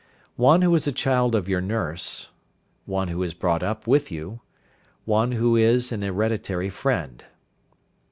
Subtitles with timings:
[0.37, 2.29] One who is a child of your nurse.
[2.87, 4.41] One who is brought up with you.
[5.05, 7.23] One who is an hereditary friend.